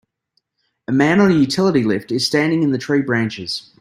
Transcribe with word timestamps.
A 0.87 0.91
man 0.91 1.19
on 1.19 1.29
a 1.29 1.35
utility 1.35 1.83
lift 1.83 2.11
is 2.11 2.25
standing 2.25 2.63
in 2.63 2.71
the 2.71 2.79
tree 2.79 3.03
branches. 3.03 3.69